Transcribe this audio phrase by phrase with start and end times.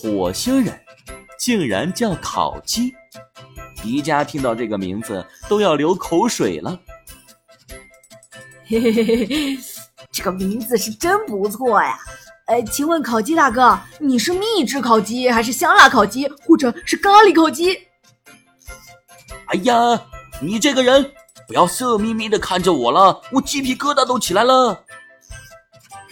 [0.00, 0.80] 火星人
[1.38, 2.94] 竟然叫烤鸡。
[3.82, 6.78] 迪迦听到这个名字都要流口水了。
[8.66, 9.58] 嘿嘿嘿嘿，
[10.10, 11.98] 这个名字是真不错呀！
[12.46, 17.74] 哎，请问烤鸡大哥，你是秘制烤鸡，还是香辣烤鸡，或者是咖喱烤鸡？
[19.48, 20.00] 哎呀，
[20.40, 21.12] 你这个人
[21.46, 24.72] 不要色眯眯的看着我了，我鸡皮疙瘩都起来了。
[24.72, 24.80] 哈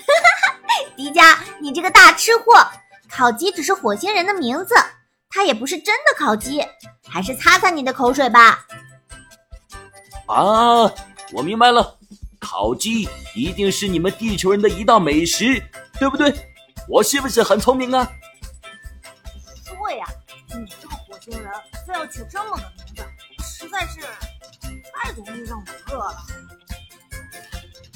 [0.07, 0.55] 哈哈，
[0.95, 2.55] 迪迦，你这个大吃货，
[3.11, 4.75] 烤鸡只是火星人的名字，
[5.29, 6.65] 它也不是真的烤鸡，
[7.09, 8.67] 还是擦擦你的口水吧。
[10.27, 10.91] 啊，
[11.33, 11.97] 我明白了。
[12.39, 15.61] 烤鸡一定是你们地球人的一道美食，
[15.99, 16.33] 对不对？
[16.89, 18.09] 我是不是很聪明啊？
[19.65, 20.07] 对呀，
[20.49, 21.51] 你这个火星人
[21.87, 23.03] 非要取这么个名字，
[23.43, 24.01] 实在是
[24.95, 26.17] 太容易让我饿了。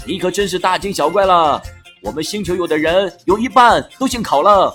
[0.04, 1.62] 你可真是大惊小怪了！
[2.02, 4.74] 我们星球有的人有一半都姓烤了。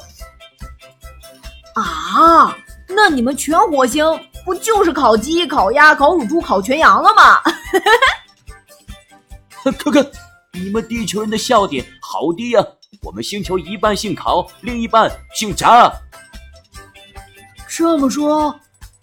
[2.18, 2.58] 啊，
[2.88, 4.04] 那你们全火星
[4.44, 7.40] 不就是烤鸡、烤鸭、烤乳猪、烤全羊了吗？
[9.78, 10.12] 可可，
[10.54, 12.66] 你们地球人的笑点好低呀！
[13.04, 15.94] 我们星球一半姓烤，另一半姓炸。
[17.68, 18.60] 这么说，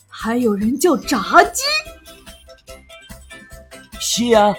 [0.09, 1.63] 还有人叫炸鸡？
[4.01, 4.53] 是啊，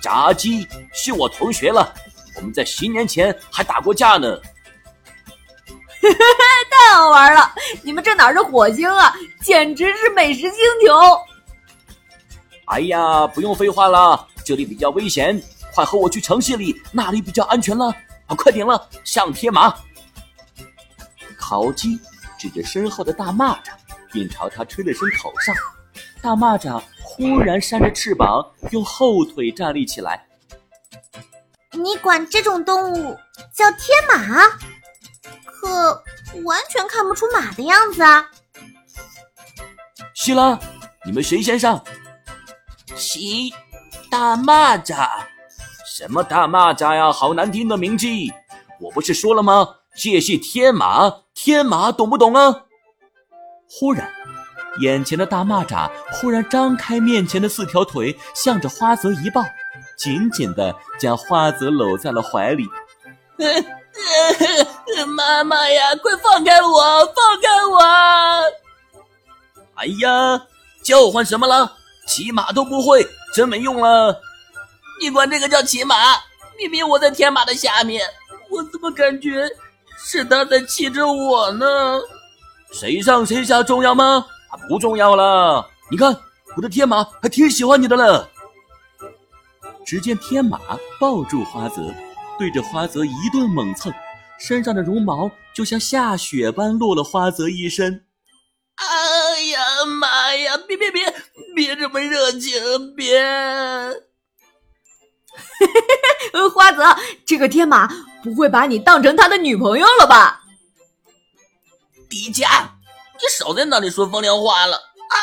[0.00, 1.94] 炸鸡是我同学了，
[2.34, 4.36] 我们在十年前还打过架呢。
[6.96, 7.52] 太好玩了！
[7.82, 10.52] 你们这哪是火星啊，简直是美食星
[10.82, 10.94] 球！
[12.64, 14.26] 哎呀，不用废话了。
[14.42, 15.38] 这里比较危险，
[15.74, 17.94] 快和我去城市里，那里比较安全了。
[18.28, 19.76] 啊，快点了，上天马！
[21.38, 22.00] 烤鸡
[22.38, 23.72] 指着身后的大蚂蚱，
[24.10, 25.52] 并朝他吹了声口哨。
[26.22, 30.26] 大蚂蚱忽然扇着翅膀，用后腿站立起来。
[31.72, 33.14] 你管这种动物
[33.52, 34.40] 叫天马？
[35.44, 36.02] 可
[36.44, 38.30] 完全看不出马的样子啊！
[40.14, 40.58] 是了，
[41.04, 41.82] 你们谁先上？
[42.94, 43.52] 西。
[44.08, 45.08] 大蚂蚱，
[45.84, 47.10] 什么大蚂蚱呀？
[47.12, 48.06] 好难听的名字！
[48.80, 49.68] 我不是说了吗？
[49.96, 52.62] 这是天马，天马，懂不懂啊？
[53.68, 54.08] 忽然，
[54.80, 59.44] 眼前的大蚂蚱忽然张开面前的四条腿，向着花泽一抱，
[59.98, 62.68] 紧紧的将花泽搂在了怀里。
[65.16, 67.80] 妈妈呀，快放开我，放开我！
[69.74, 70.42] 哎呀，
[70.82, 71.72] 叫唤什么了？
[72.06, 73.06] 骑马都不会。
[73.34, 74.18] 真没用了！
[74.98, 75.94] 你管这个叫骑马？
[76.56, 78.02] 明明我在天马的下面，
[78.48, 79.46] 我怎么感觉
[79.98, 82.00] 是他在骑着我呢？
[82.72, 84.24] 谁上谁下重要吗？
[84.68, 85.68] 不重要了。
[85.90, 86.16] 你看，
[86.56, 88.26] 我的天马还挺喜欢你的了。
[89.84, 90.58] 只见天马
[90.98, 91.82] 抱住花泽，
[92.38, 93.92] 对着花泽一顿猛蹭，
[94.38, 98.04] 身上的绒毛就像下雪般落了花泽一身。
[98.76, 100.56] 哎呀妈呀！
[100.68, 101.14] 别别别！
[101.54, 103.18] 别这么热情，别！
[106.54, 106.84] 花泽，
[107.24, 107.88] 这个天马
[108.22, 110.42] 不会把你当成他的女朋友了吧？
[112.10, 112.68] 迪迦，
[113.14, 114.76] 你少在那里说风凉话了！
[115.10, 115.18] 哎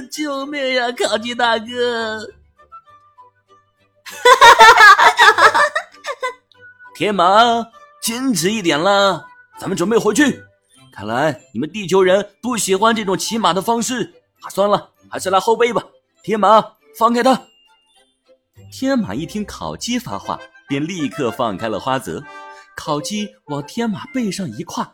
[0.00, 2.26] 呀，救命呀，烤鸡大哥！
[6.98, 7.44] 天马，
[8.02, 9.24] 矜持一点啦，
[9.56, 10.42] 咱们准备回去。
[10.92, 14.12] 看来你们地球人不喜欢这种骑马的方式。
[14.40, 15.80] 啊，算了，还是来后背吧。
[16.24, 16.60] 天马，
[16.98, 17.40] 放开他！
[18.72, 22.20] 天马一听烤鸡发话，便立刻放开了花泽。
[22.74, 24.92] 烤鸡往天马背上一跨，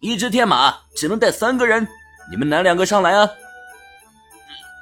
[0.00, 1.88] 一只天马只能带三个人，
[2.30, 3.26] 你们哪两个上来啊？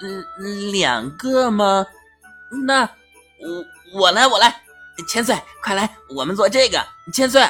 [0.03, 1.87] 嗯，两个吗？
[2.67, 2.83] 那
[3.95, 4.61] 我我来，我来。
[5.03, 6.85] 千岁，快来，我们做这个。
[7.13, 7.43] 千岁，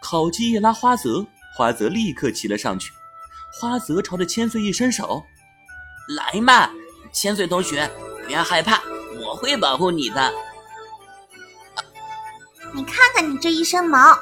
[0.00, 2.92] 烤鸡一拉花泽，花泽立刻骑了上去。
[3.52, 5.22] 花泽朝着千岁一伸手
[6.16, 6.70] ：“来嘛，
[7.12, 7.90] 千岁同学，
[8.24, 8.80] 不要害怕，
[9.20, 10.32] 我会保护你的。
[12.74, 14.18] 你看看你这一身毛，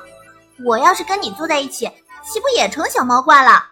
[0.65, 1.87] 我要是跟你坐在一起，
[2.25, 3.65] 岂不也成小毛怪了？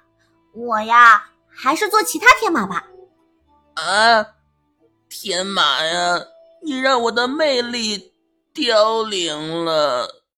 [0.54, 2.84] 我呀，还是做其他天马吧。”
[3.74, 4.26] 啊，
[5.08, 6.20] 天马呀，
[6.62, 8.12] 你让我的魅力
[8.52, 10.17] 凋零了。